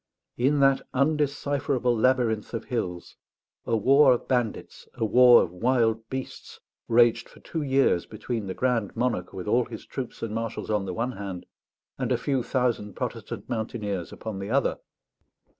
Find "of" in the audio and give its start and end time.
2.55-2.65, 4.13-4.27, 5.43-5.51